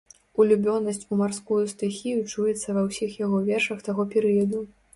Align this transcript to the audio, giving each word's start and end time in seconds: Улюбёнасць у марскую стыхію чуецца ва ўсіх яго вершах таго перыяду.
Улюбёнасць 0.43 1.03
у 1.15 1.17
марскую 1.19 1.59
стыхію 1.75 2.25
чуецца 2.31 2.67
ва 2.81 2.85
ўсіх 2.89 3.11
яго 3.25 3.45
вершах 3.53 3.87
таго 3.91 4.11
перыяду. 4.17 4.67